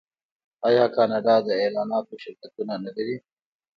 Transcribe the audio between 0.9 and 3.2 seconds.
کاناډا د اعلاناتو شرکتونه نلري؟